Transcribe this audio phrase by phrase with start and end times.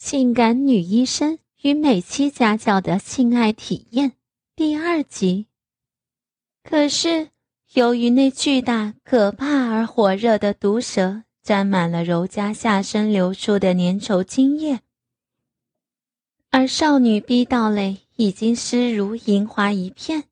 [0.00, 4.12] 性感女医生与美妻家教的性爱体验
[4.56, 5.44] 第二集。
[6.64, 7.28] 可是，
[7.74, 14.80] 由于那巨大、可怕而火热的毒蛇沾满了柔家下身流出的粘稠精液，
[16.48, 20.24] 而少女逼道内已经湿如银花一片，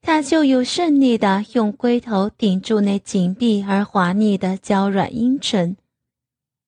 [0.00, 5.76] 她就有顺利的用龟头顶住那紧闭而滑腻的娇软阴唇，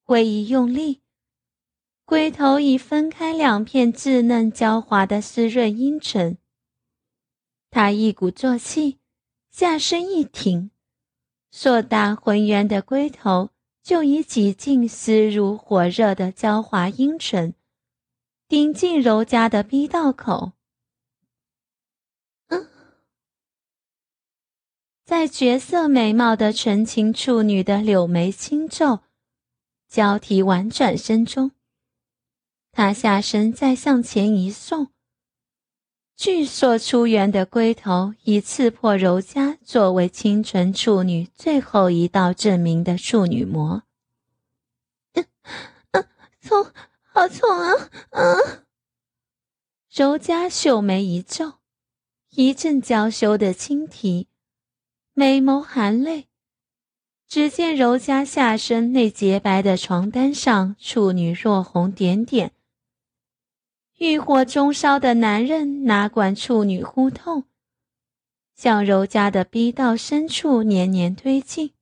[0.09, 1.01] 微一用力。
[2.09, 6.39] 龟头已分开两片稚嫩娇滑的湿润阴唇，
[7.69, 8.99] 他一鼓作气，
[9.51, 10.71] 下身一挺，
[11.51, 13.51] 硕大浑圆的龟头
[13.83, 17.53] 就已挤进湿如火热的娇滑阴唇，
[18.49, 20.53] 顶进柔家的逼道口。
[25.05, 29.01] 在绝色美貌的纯情处女的柳眉轻皱、
[29.87, 31.51] 交替婉转声中。
[32.79, 34.87] 他下身再向前一送，
[36.17, 43.83] 巨硕出圆的龟头已刺破柔嘉作为清纯处女最后一道证明的处女膜。
[45.15, 45.27] 嗯
[45.91, 46.07] 嗯，
[46.41, 46.67] 痛，
[47.03, 47.91] 好痛啊！
[48.11, 48.65] 嗯。
[49.91, 51.55] 柔嘉秀眉一皱，
[52.31, 54.29] 一阵娇羞的轻啼，
[55.15, 56.29] 美眸含泪。
[57.27, 62.53] 只见柔嘉下身那洁白的床单上，处女若红点点。
[63.99, 67.45] 欲火中烧的男人哪管处女呼痛，
[68.55, 71.73] 向柔家的逼道深处年年推进，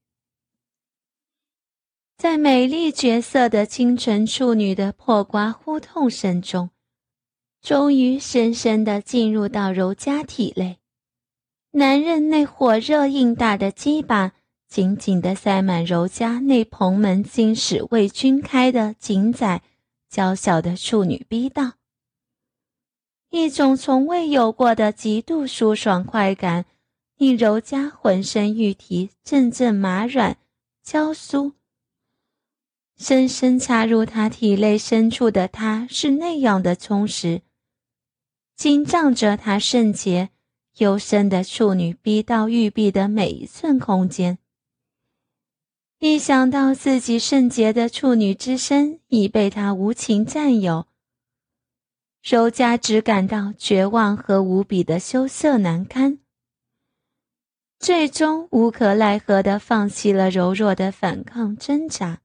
[2.17, 6.71] 在美丽绝色的清纯处女的破瓜呼痛声中，
[7.61, 10.79] 终于深深地进入到柔家体内。
[11.73, 14.33] 男人那火热硬大的鸡巴
[14.67, 19.61] 紧紧地塞满柔家那蓬门金矢为君开的紧窄
[20.09, 21.76] 娇小的处女逼道。
[23.37, 26.65] 一种从未有过的极度舒爽快感，
[27.19, 30.39] 令柔嘉浑身玉体阵阵麻软、
[30.83, 31.53] 娇酥。
[32.97, 37.43] 深深插入他体内深处的他，是那样的充实，
[38.57, 40.31] 紧张着他圣洁、
[40.79, 44.39] 幽深的处女逼到玉壁的每一寸空间。
[45.99, 50.87] 一想到自己圣洁的处女之身已被他无情占有，
[52.29, 56.19] 柔嘉只感到绝望和无比的羞涩难堪，
[57.79, 62.23] 最终无可奈何地放弃了柔弱的反抗挣扎。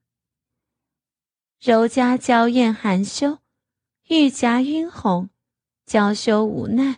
[1.60, 3.38] 柔嘉娇艳含羞，
[4.08, 5.30] 玉颊晕红，
[5.86, 6.96] 娇羞无奈。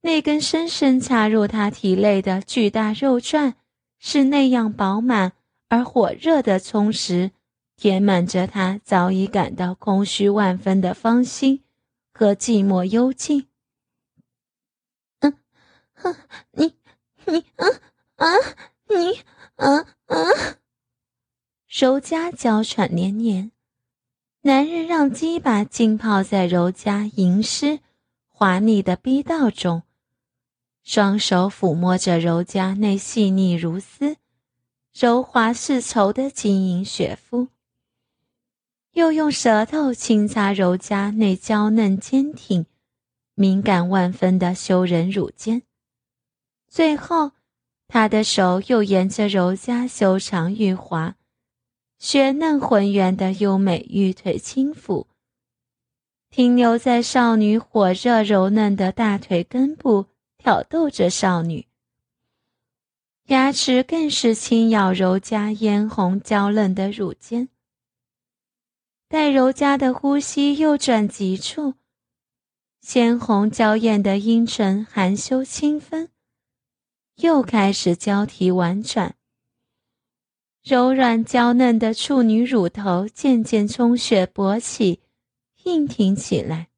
[0.00, 3.54] 那根深深插入她体内的巨大肉串，
[4.00, 5.34] 是那样饱满
[5.68, 7.30] 而火热的充实，
[7.76, 11.60] 填满着她早已感到空虚万分的芳心。
[12.16, 13.48] 和寂寞幽静。
[15.18, 15.36] 嗯，
[15.94, 16.14] 哼，
[16.52, 16.72] 你，
[17.26, 17.80] 你，嗯，
[18.14, 18.28] 啊，
[18.88, 19.20] 你，
[19.56, 20.56] 嗯嗯。
[21.66, 23.50] 柔嘉娇喘连连，
[24.42, 27.80] 男人让鸡巴浸泡在柔嘉淫湿
[28.28, 29.82] 滑腻的逼道中，
[30.84, 34.18] 双手抚摸着柔嘉那细腻如丝、
[34.92, 37.48] 柔滑似绸的晶莹雪肤。
[38.94, 42.64] 又用舌头轻擦柔嘉那娇嫩坚挺、
[43.34, 45.62] 敏感万分的羞人乳尖，
[46.68, 47.32] 最后，
[47.88, 51.16] 他的手又沿着柔嘉修长玉滑、
[51.98, 55.06] 雪嫩浑圆的优美玉腿轻抚，
[56.30, 60.06] 停留在少女火热柔嫩的大腿根部，
[60.38, 61.66] 挑逗着少女。
[63.26, 67.48] 牙齿更是轻咬柔嘉嫣红娇嫩的乳尖。
[69.14, 71.74] 在柔嘉的呼吸又转急处，
[72.80, 76.08] 鲜红娇艳的阴唇含羞轻分，
[77.18, 79.14] 又开始交替婉转。
[80.64, 84.98] 柔软娇嫩的处女乳头渐渐充血勃起，
[85.62, 86.70] 硬挺起来。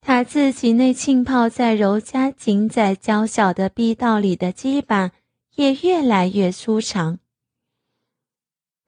[0.00, 5.12] 她自己那浸泡在柔嘉紧窄娇小的逼道里的基板
[5.54, 7.20] 也越来越粗长。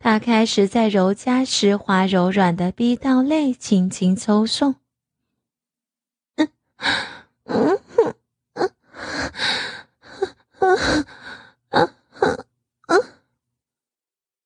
[0.02, 4.76] 他开始在柔嘉湿滑柔软的逼道内轻轻抽送，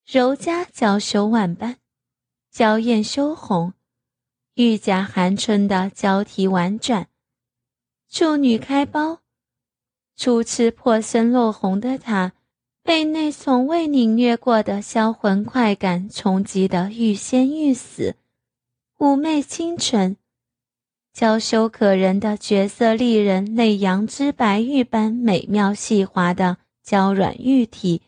[0.05, 1.79] 柔嘉娇羞万般，
[2.51, 3.75] 娇艳羞红，
[4.55, 7.07] 玉甲含春的娇啼婉转，
[8.09, 9.21] 处女开苞，
[10.17, 12.33] 初次破身落红的她。
[12.85, 18.15] 被那从未领略过的销魂快感冲击得欲仙欲死，
[18.99, 20.19] 妩媚清纯、
[21.11, 28.03] 娇羞可人的绝色丽人，那羊脂白玉般美妙细滑的娇软玉体，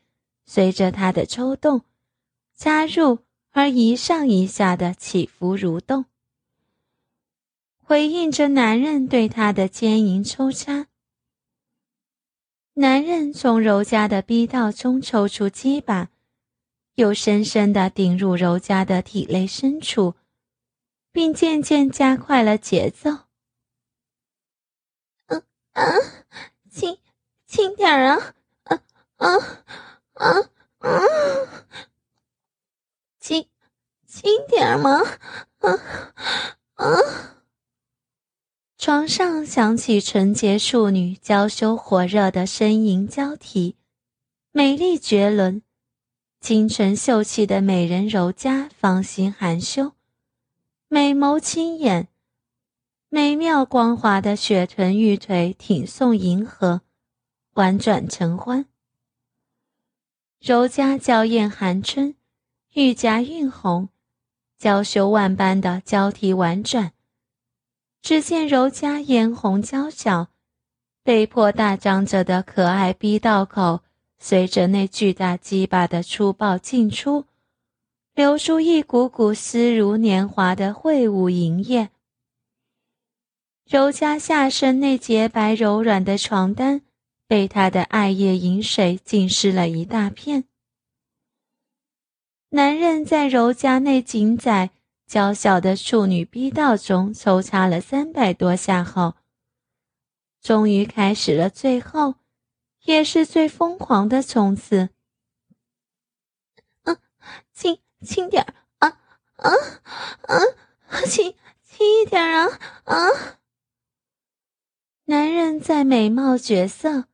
[0.45, 1.81] 随着他的抽动、
[2.55, 3.21] 加入
[3.53, 6.05] 而一上一下的起伏蠕动。
[7.83, 10.89] 回应着男人对她的奸淫抽插，
[12.79, 16.11] 男人从柔家的逼道中抽出鸡巴，
[16.97, 20.15] 又深深地顶入柔家的体内深处，
[21.11, 23.11] 并渐渐加快了节奏。
[25.29, 25.43] 嗯
[25.73, 26.03] 嗯，
[26.71, 26.99] 轻
[27.47, 28.35] 轻点啊，
[28.65, 28.83] 啊
[29.15, 29.29] 啊
[30.13, 30.41] 啊
[30.81, 31.01] 啊，
[33.19, 33.49] 轻
[34.07, 35.01] 轻点吗？
[35.61, 35.73] 啊
[36.75, 37.36] 啊。
[38.87, 43.75] 床上响起纯洁处女娇羞火热的呻吟交替，
[44.53, 45.61] 美丽绝伦、
[46.41, 49.95] 清纯秀气的美人柔嘉芳心含羞，
[50.87, 52.07] 美眸轻眼，
[53.09, 56.83] 美妙光滑的雪臀玉腿挺送银河，
[57.55, 58.67] 婉转承欢。
[60.41, 62.15] 柔嘉娇艳含春，
[62.75, 63.89] 玉颊晕红，
[64.57, 66.93] 娇羞万般的交替婉转。
[68.07, 70.29] 只见柔嘉嫣红娇小，
[71.03, 73.83] 被迫大张着的可爱逼道口，
[74.17, 77.25] 随着那巨大鸡巴的粗暴进出，
[78.15, 81.91] 流出一股股丝如年华的秽物淫液。
[83.69, 86.83] 柔嘉下身那洁白柔软的床单，
[87.27, 90.45] 被他的艾叶饮水浸湿了一大片。
[92.51, 94.71] 男人在柔嘉那紧窄。
[95.07, 99.15] 娇小的处女逼道中抽插了三百多下后，
[100.43, 102.17] 终于开始了最后，
[102.85, 104.91] 也是最疯狂的冲刺。
[106.83, 106.99] 嗯，
[107.53, 108.45] 轻轻点
[108.79, 108.99] 啊
[109.37, 109.51] 啊
[110.23, 110.41] 啊！
[111.07, 112.97] 轻轻一点啊啊！
[115.05, 117.05] 男人在美貌绝色、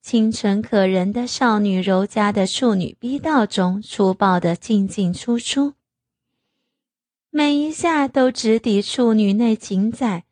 [0.00, 5.74] 清纯可人的少女柔佳的处女逼道中粗暴的进进出出。
[7.32, 10.24] 每一下都直抵处女内情仔、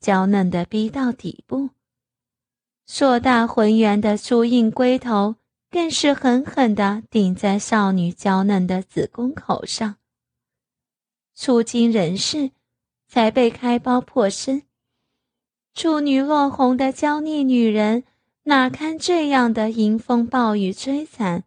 [0.00, 1.68] 娇嫩的逼到底部，
[2.86, 5.36] 硕大浑圆的粗硬龟头
[5.70, 9.96] 更是狠狠的顶在少女娇嫩的子宫口上。
[11.34, 12.52] 初惊人事，
[13.06, 14.62] 才被开包破身，
[15.74, 18.04] 处女落红的娇腻女人
[18.44, 21.44] 哪堪这样的迎风暴雨摧残？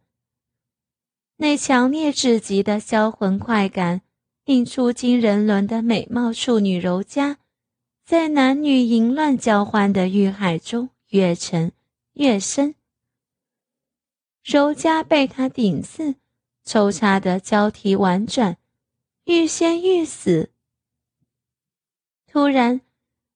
[1.37, 4.01] 那强烈至极的销魂快感。
[4.45, 7.37] 令出惊人伦的美貌处女柔嘉，
[8.05, 11.71] 在男女淫乱交欢的欲海中越沉
[12.13, 12.75] 越深。
[14.43, 16.15] 柔嘉被他顶刺、
[16.65, 18.57] 抽插的交替婉转，
[19.23, 20.51] 欲仙欲死。
[22.27, 22.81] 突然，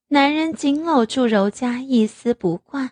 [0.09, 2.91] 男人紧搂住柔嘉一丝不挂、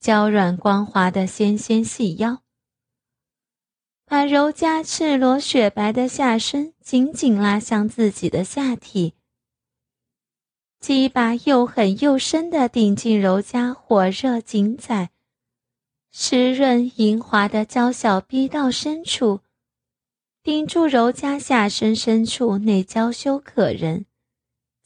[0.00, 2.42] 娇软光滑的纤纤细腰。
[4.10, 9.12] 把柔嘉赤裸雪白的下身紧紧拉向自己的下体，
[10.80, 15.10] 鸡巴又狠又深地顶进柔嘉火热紧窄、
[16.10, 19.40] 湿润莹滑的娇小逼道深处，
[20.42, 24.06] 顶住柔嘉下身深处那娇羞可人、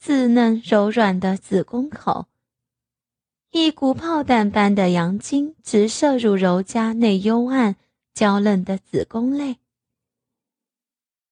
[0.03, 2.25] 稚嫩柔软的子宫口，
[3.51, 7.77] 一股炮弹般的阳精直射入柔嘉那幽暗。
[8.13, 9.57] 娇嫩的子宫内，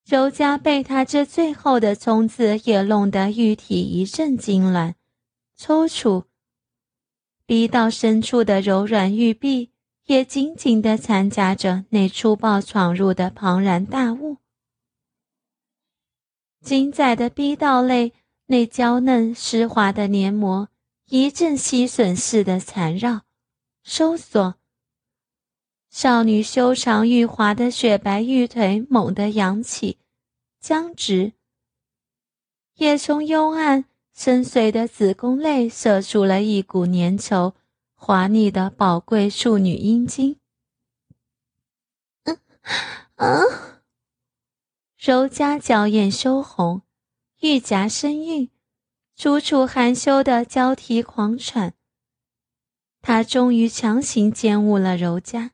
[0.04, 4.96] 柔嘉被他这最后的冲刺也弄得玉体一阵痉挛、
[5.56, 6.26] 抽搐，
[7.46, 9.72] 逼到深处的柔软玉臂
[10.06, 14.38] 也紧紧地缠夹着那粗暴闯入的庞然大物。
[16.62, 18.14] 紧窄的逼道内，
[18.48, 20.70] 那娇嫩湿滑的黏膜
[21.10, 23.22] 一阵吸吮似的缠绕、
[23.84, 24.56] 收缩。
[25.92, 29.98] 少女修长玉滑的雪白玉腿猛地扬起，
[30.62, 31.34] 僵直，
[32.76, 33.84] 也从幽暗
[34.14, 37.56] 深邃的子宫内射出了一股粘稠、
[37.94, 40.38] 滑腻的宝贵处女阴茎。
[42.24, 42.40] 嗯
[43.16, 43.82] 啊！
[44.98, 46.84] 柔嘉娇艳羞红，
[47.42, 48.50] 玉颊深韵，
[49.18, 51.74] 楚楚含羞的交替狂喘。
[53.02, 55.52] 他终于强行奸污了柔嘉。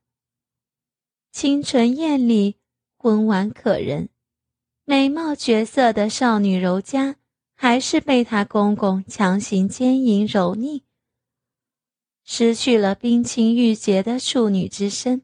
[1.40, 2.56] 清纯艳丽、
[3.04, 4.10] 温婉可人、
[4.86, 7.18] 美貌绝色的少女柔嘉，
[7.54, 10.82] 还是被他公公强行奸淫蹂躏，
[12.26, 15.22] 失去了冰清玉洁的处女之身，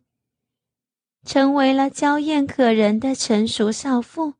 [1.25, 4.35] 成为了娇艳可人的成熟少妇。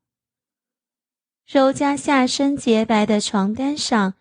[1.44, 4.14] 柔嘉下身洁白的床单上，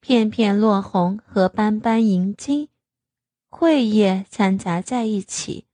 [0.00, 2.68] 片片落红和斑斑银金，
[3.48, 5.66] 秽液掺杂在一起，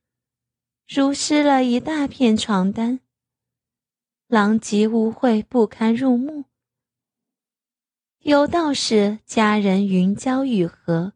[0.90, 3.00] 如湿了一大片床单，
[4.26, 6.46] 狼藉污秽，不堪入目。
[8.20, 11.12] 有道是佳人云娇雨荷，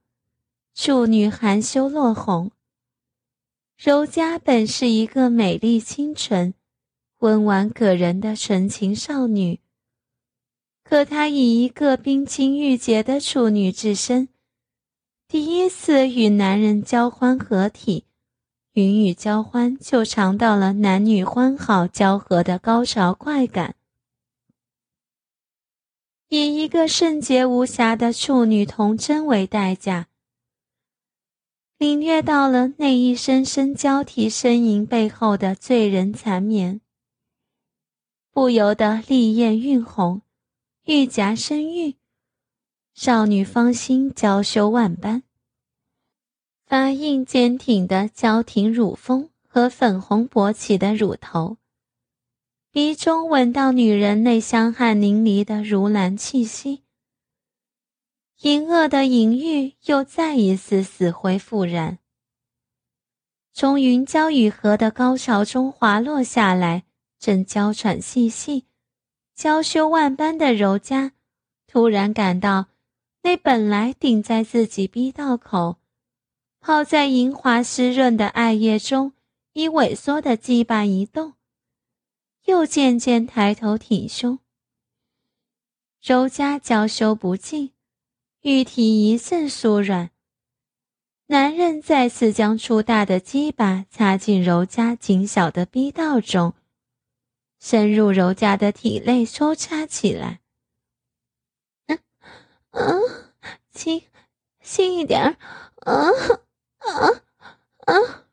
[0.75, 2.51] 处女含羞落红。
[3.79, 6.53] 柔嘉本是一个美丽清纯。
[7.21, 9.61] 温婉可人的纯情少女，
[10.85, 14.29] 可她以一个冰清玉洁的处女之身，
[15.27, 18.05] 第一次与男人交欢合体，
[18.75, 23.75] 云雨交欢就尝到了男女欢好交合的高潮快感。
[26.29, 30.09] 以一个圣洁无瑕的处女童真为代价，
[31.77, 36.81] 领略到了那一声声交替呻吟背后的醉人缠绵。
[38.31, 40.23] 不由得丽艳晕红，
[40.87, 41.97] 玉颊生玉，
[42.95, 45.25] 少女芳心娇羞万般。
[46.73, 51.59] 发硬坚挺的娇挺乳峰和粉红勃起的乳头，
[52.71, 56.85] 鼻中闻到女人那香汗淋漓的如兰气息，
[58.41, 61.99] 淫恶的淫欲又再一次死灰复燃。
[63.53, 66.85] 从云娇雨荷的高潮中滑落下来。
[67.19, 68.65] 正娇喘细细、
[69.35, 71.13] 娇羞万般的柔嘉，
[71.67, 72.69] 突然感到
[73.23, 75.77] 那本来顶在自己逼道口、
[76.65, 79.15] 泡在银滑湿润的艾叶中
[79.53, 81.35] 已萎缩的鸡巴一动，
[82.45, 84.39] 又渐渐抬头挺胸。
[86.01, 87.73] 柔嘉娇羞不尽，
[88.43, 90.11] 玉体一阵酥软。
[91.27, 96.55] 男人再次将粗大的鸡巴插进柔嘉紧小的逼道中。
[97.59, 100.41] 深入柔嘉的体内抽插起来，
[101.87, 101.99] 嗯
[102.71, 103.01] 嗯，
[103.73, 104.03] 轻
[104.63, 105.37] 轻一点，
[105.81, 106.09] 啊
[106.87, 107.23] 啊
[107.87, 108.27] 啊！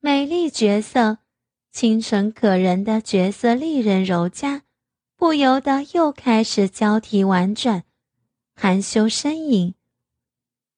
[0.00, 1.18] 美丽角色、
[1.70, 4.62] 清纯可人的角色丽人柔嘉，
[5.16, 7.84] 不由得又开始交替婉转、
[8.54, 9.74] 含羞呻吟。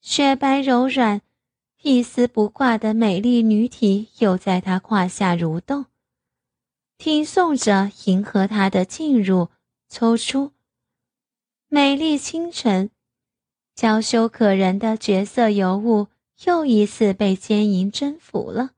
[0.00, 1.20] 雪白柔软、
[1.82, 5.86] 一丝不挂的美丽女体又在她胯下蠕动。
[6.96, 9.48] 听诵着，迎合他的进入、
[9.88, 10.52] 抽出，
[11.68, 12.90] 美丽清纯、
[13.80, 16.08] 娇羞可人的绝色尤物
[16.44, 18.72] 又一次被奸淫征服了。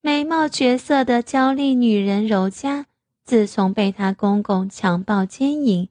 [0.00, 2.86] 美貌绝色的娇丽女人柔嘉，
[3.22, 5.90] 自从被她公公强暴奸淫，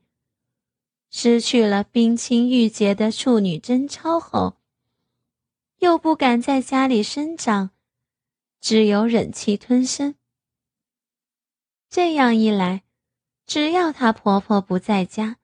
[1.12, 4.56] 失去了冰清玉洁的处女贞操后，
[5.78, 7.70] 又不敢在家里生长，
[8.60, 10.16] 只有忍气吞声。
[11.92, 12.82] 这样一来，
[13.46, 15.38] 只要她婆婆不在家，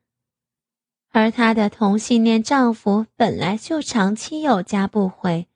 [1.16, 5.48] 而她的同性恋丈夫本来就长期有家不回，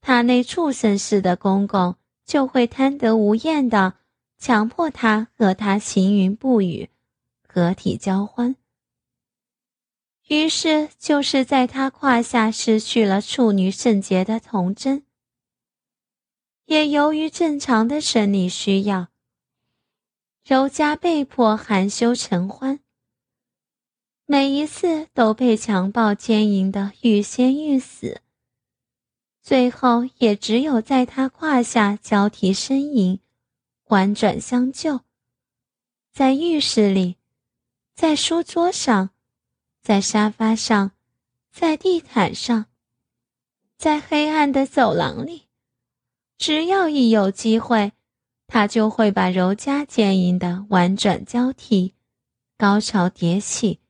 [0.00, 3.96] 她那畜生似的公公就会贪得无厌的
[4.38, 6.88] 强迫她和他行云布雨，
[7.46, 8.56] 合体交欢。
[10.28, 15.04] 于是，就是在她胯下失去了处女圣洁的童贞，
[16.64, 19.08] 也由于正常的生理需要。
[20.42, 22.80] 柔嘉被迫含羞成欢，
[24.30, 28.20] 每一次都被强暴奸淫的欲仙欲死，
[29.42, 33.20] 最后也只有在他胯下交替呻吟，
[33.86, 35.00] 婉转相救。
[36.12, 37.16] 在浴室里，
[37.94, 39.08] 在书桌上，
[39.80, 40.90] 在沙发上，
[41.50, 42.66] 在地毯上，
[43.78, 45.44] 在黑暗的走廊里，
[46.36, 47.92] 只要一有机会。
[48.46, 51.94] 他就会把柔嘉坚硬的婉转交替，
[52.58, 53.80] 高潮迭起，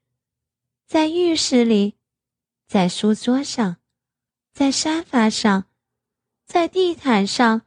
[0.88, 1.96] 在浴室里，
[2.66, 3.76] 在书桌上，
[4.54, 5.66] 在沙发上，
[6.46, 7.60] 在地毯上，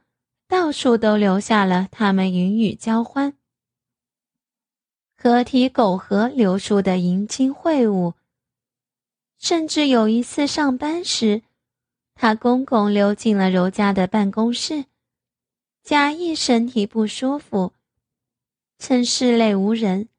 [0.48, 3.38] 到处都留下了他们云雨交欢、
[5.16, 8.16] 合体苟合流出的银金秽物。
[9.38, 11.44] 甚至有一次上班时，
[12.16, 14.86] 他公公溜进了柔嘉的办公室。
[15.84, 17.74] 假意身体不舒服，
[18.80, 20.10] 趁室内无人。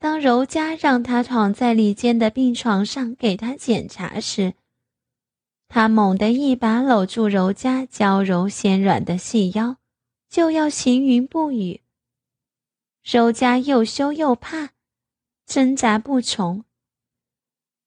[0.00, 4.54] 当柔嘉让他躺在里间的病床上给他检查时，
[5.66, 9.76] 他猛地一把搂住柔嘉娇柔纤软的细腰，
[10.28, 11.82] 就要行云不雨。
[13.02, 14.70] 柔嘉又羞又怕，
[15.44, 16.64] 挣扎不从。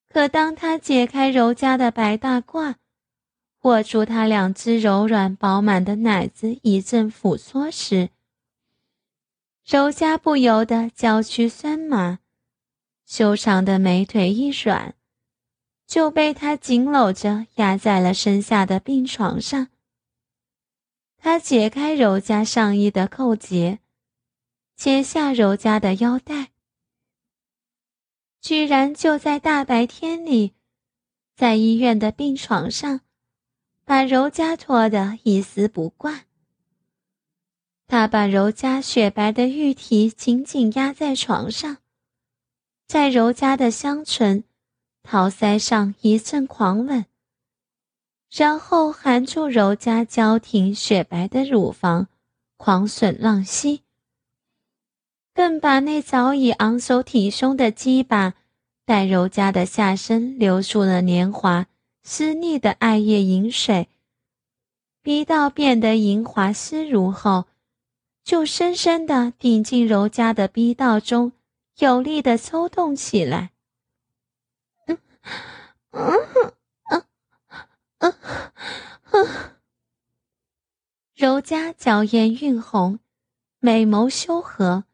[0.09, 2.75] 可当他解开柔嘉的白大褂，
[3.61, 8.09] 握住她两只柔软饱满的奶子一阵抚搓时，
[9.71, 12.19] 柔嘉不由得娇躯酸麻，
[13.05, 14.95] 修长的美腿一软，
[15.87, 19.69] 就被他紧搂着压在了身下的病床上。
[21.15, 23.79] 他解开柔嘉上衣的扣结，
[24.75, 26.51] 解下柔嘉的腰带，
[28.41, 30.53] 居然就在大白天里，
[31.33, 32.99] 在医院的病床上，
[33.85, 36.25] 把柔嘉拖得一丝不挂。
[37.91, 41.79] 他把柔嘉雪白的玉体紧紧压在床上，
[42.87, 44.45] 在柔嘉的香唇、
[45.03, 47.05] 桃腮上一阵狂吻。
[48.29, 52.07] 然后含住柔嘉娇挺雪白的乳房，
[52.55, 53.81] 狂吮浪吸，
[55.33, 58.35] 更把那早已昂首挺胸的鸡巴，
[58.85, 61.67] 带柔嘉的下身流出了年华
[62.05, 63.89] 湿腻的艾叶饮水，
[65.01, 67.47] 逼到变得莹滑湿如后，
[68.23, 71.33] 就深深地顶进柔嘉的逼道中，
[71.77, 73.51] 有力地抽动起来。
[74.87, 74.97] 嗯，
[75.91, 77.05] 嗯。
[77.97, 78.07] 啊，
[79.11, 79.57] 啊！
[81.13, 82.97] 柔嘉娇艳晕红，
[83.59, 84.85] 美眸修和，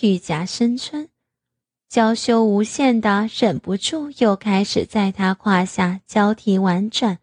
[0.00, 1.08] 玉颊生春，
[1.88, 7.18] 娇羞无限的，忍不住又开始在他胯下交替婉转，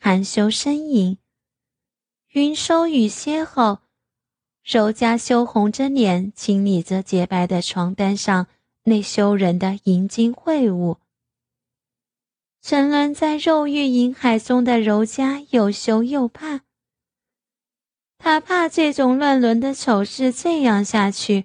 [0.00, 1.18] 含羞呻吟。
[2.30, 3.80] 云收雨歇后，
[4.64, 8.46] 柔嘉羞红着脸，清理着洁白的床单上
[8.84, 10.96] 那羞人的银金秽物。
[12.62, 16.62] 沉沦在肉欲银海中的柔嘉又羞又怕，
[18.16, 21.44] 他怕这种乱伦的丑事这样下去，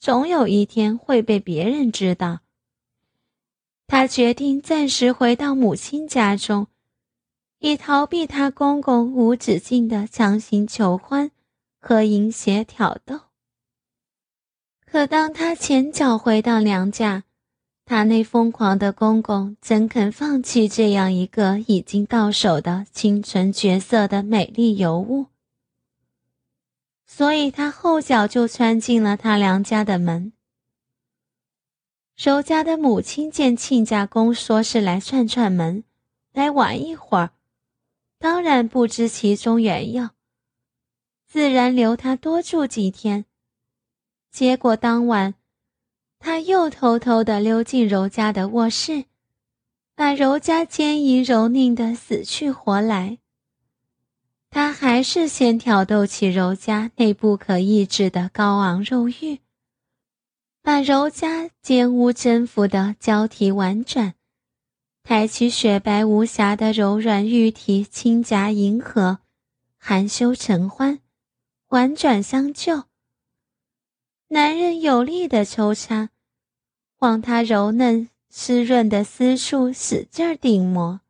[0.00, 2.40] 总有一天会被别人知道。
[3.86, 6.66] 他决定暂时回到母亲家中，
[7.60, 11.30] 以逃避他公公无止境的强行求欢
[11.78, 13.20] 和淫邪挑逗。
[14.84, 17.24] 可当他前脚回到娘家，
[17.84, 25.26] 他那疯狂的公公怎肯放弃这样一个已经到手的清纯绝色的美丽尤物？
[27.06, 30.32] 所以他后脚就窜进了他娘家的门。
[32.16, 35.84] 柔家的母亲见亲家公说是来串串门，
[36.32, 37.30] 来玩一会儿，
[38.18, 40.08] 当然不知其中缘由，
[41.28, 43.26] 自然留他多住几天。
[44.30, 45.34] 结果当晚。
[46.20, 49.04] 他又偷偷地溜进柔家的卧室，
[49.94, 53.18] 把柔家奸淫蹂躏的死去活来。
[54.50, 59.38] 他还是先挑逗起柔家那不可抑制的高昂肉欲，
[60.60, 64.14] 把柔家奸污征服的交替婉转，
[65.04, 69.20] 抬起雪白无瑕的柔软玉体，轻夹迎合，
[69.78, 70.98] 含羞承欢，
[71.68, 72.84] 婉转相救。
[74.28, 76.08] 男人有力的抽插，
[77.00, 81.02] 往他柔嫩湿润的私处使劲顶磨，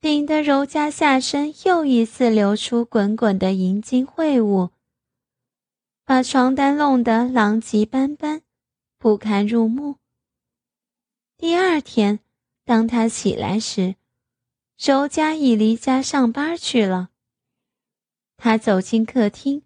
[0.00, 4.70] 顶得柔嘉下身又一次流出滚滚的银金秽物，
[6.04, 8.42] 把床单弄得狼藉斑斑，
[8.98, 9.96] 不堪入目。
[11.36, 12.20] 第二天，
[12.64, 13.96] 当他起来时，
[14.78, 17.10] 柔嘉已离家上班去了。
[18.38, 19.62] 他走进客厅。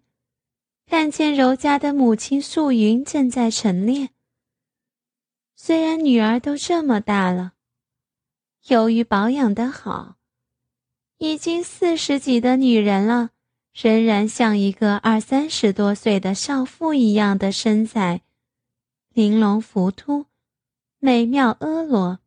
[0.85, 4.09] 看见柔家的母亲素云正在晨练。
[5.55, 7.53] 虽然女儿都这么大了，
[8.67, 10.17] 由于保养得好，
[11.17, 13.29] 已经四十几的女人了，
[13.73, 18.21] 仍然像一个二三十多岁的少妇一样的身材，
[19.13, 20.25] 玲珑浮凸，
[20.99, 22.19] 美妙婀娜。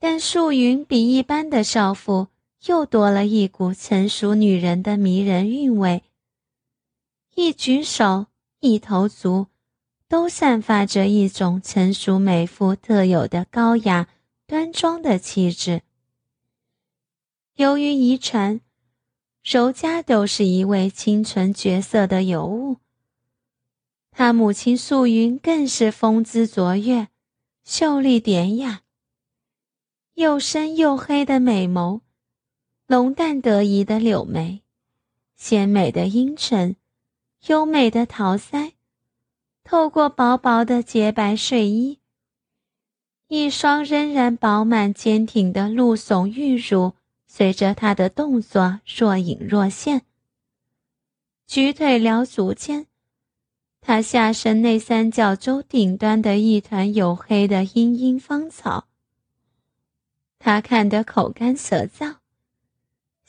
[0.00, 2.28] 但素云比一般的少妇
[2.66, 6.04] 又多了一股成熟女人的迷人韵味。
[7.34, 8.26] 一举手，
[8.60, 9.46] 一头足，
[10.06, 14.08] 都散发着一种成熟美妇特有的高雅
[14.46, 15.82] 端庄的气质。
[17.56, 18.60] 由于遗传，
[19.42, 22.76] 柔嘉都是一位清纯绝色的尤物。
[24.10, 27.08] 他母亲素云更是风姿卓越，
[27.64, 28.82] 秀丽典雅，
[30.14, 32.02] 又深又黑的美眸，
[32.92, 34.60] 浓淡得宜的柳眉，
[35.34, 36.76] 鲜美的阴唇。
[37.46, 38.72] 优美的桃腮，
[39.64, 42.00] 透过薄薄的洁白睡衣，
[43.28, 46.92] 一双仍然饱满坚挺的露耸玉乳，
[47.26, 50.02] 随着她的动作若隐若现。
[51.46, 52.86] 举腿撩足间，
[53.80, 58.86] 她下身内三角洲顶端的一团黝黑的茵茵芳草，
[60.38, 62.16] 他看得口干舌燥，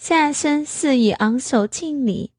[0.05, 2.33] 下身肆意昂首敬礼。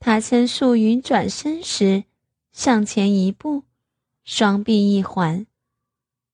[0.00, 2.02] 他趁素云转身时，
[2.50, 3.62] 上前一步，
[4.24, 5.46] 双臂一环，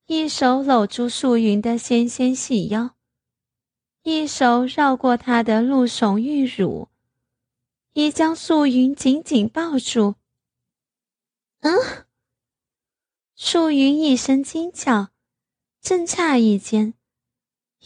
[0.06, 2.94] 一手搂住素云的纤纤细腰，
[4.02, 6.88] 一手绕过她的露耸玉乳，
[7.92, 10.14] 已将素云紧紧抱住。
[11.60, 12.06] 嗯。
[13.34, 15.10] 素云一声惊叫，
[15.82, 16.94] 正诧异间，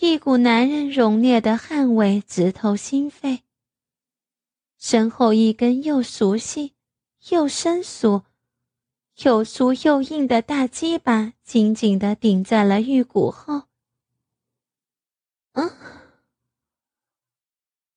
[0.01, 3.43] 一股男人浓烈的汗味直透心肺。
[4.77, 6.75] 身后一根又熟悉
[7.31, 8.23] 又生疏、
[9.23, 13.63] 又粗又硬的大鸡巴紧紧地顶在了玉骨后。
[15.53, 15.71] 嗯，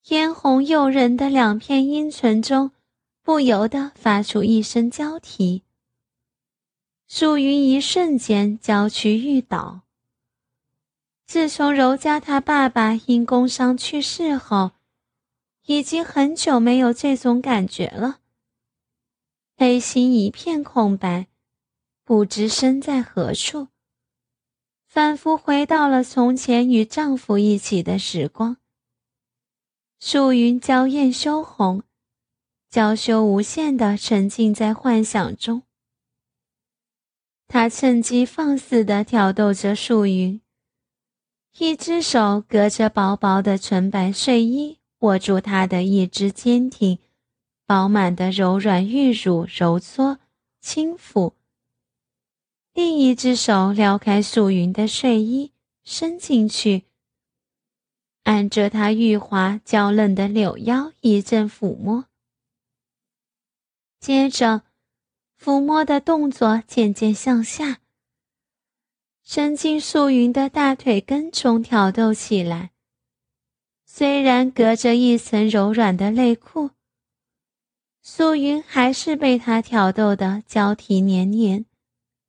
[0.04, 2.70] 嫣红诱人的两片阴唇中，
[3.22, 5.64] 不由得发出一声娇啼。
[7.06, 9.82] 素云一瞬间娇躯欲倒。
[11.30, 14.72] 自从柔家他爸爸因工伤去世后，
[15.66, 18.18] 已经很久没有这种感觉了。
[19.58, 21.28] 内心一片空白，
[22.02, 23.68] 不知身在何处，
[24.88, 28.56] 仿佛回到了从前与丈夫一起的时光。
[30.00, 31.84] 素云娇艳羞红，
[32.68, 35.62] 娇羞无限的沉浸在幻想中。
[37.46, 40.40] 他趁机放肆地挑逗着素云，
[41.58, 46.98] 一只手隔着薄薄的纯白睡衣握住她的一只坚挺、
[47.66, 50.18] 饱满的柔软玉乳，揉搓、
[50.60, 51.34] 轻抚；
[52.72, 55.52] 另一只手撩开素云的睡衣，
[55.84, 56.84] 伸进去，
[58.22, 62.06] 按着她玉滑娇嫩的柳腰一阵抚摸，
[63.98, 64.62] 接着。
[65.42, 67.78] 抚摸的动作渐渐向下，
[69.32, 72.72] 伸进素云的大腿根中挑逗起来。
[73.86, 76.70] 虽然隔着一层柔软的内裤，
[78.02, 81.64] 素云还是被他挑逗的娇啼黏黏，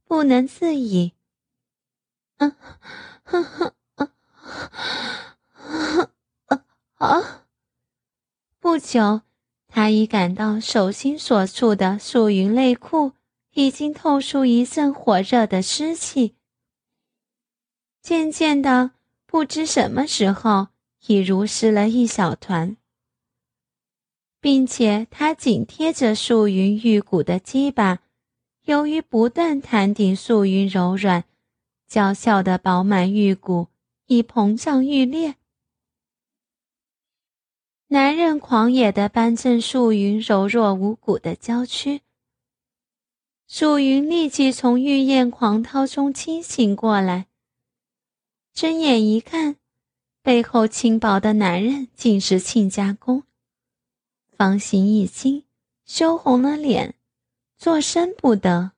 [0.05, 1.13] 不能自已。
[2.37, 2.55] 啊，
[8.61, 9.21] 不久。
[9.67, 13.13] 他已感到手心所处的素云内裤
[13.53, 16.35] 已经透出一阵火热的湿气，
[18.01, 18.91] 渐渐的，
[19.25, 20.69] 不知什么时候
[21.05, 22.75] 已如湿了一小团，
[24.39, 27.99] 并且他紧贴着素云玉骨的鸡巴，
[28.63, 31.25] 由于不断弹顶素云柔软、
[31.87, 33.67] 娇俏的饱满玉骨，
[34.07, 35.35] 已膨胀欲裂。
[37.87, 42.01] 男人狂野的扳正素云柔弱无骨的娇躯，
[43.47, 47.27] 素云立即从欲焰狂涛中清醒过来，
[48.53, 49.55] 睁眼一看，
[50.21, 53.23] 背后轻薄的男人竟是亲家公，
[54.37, 55.45] 方心一惊，
[55.85, 56.95] 羞红了脸，
[57.57, 58.73] 作声不得。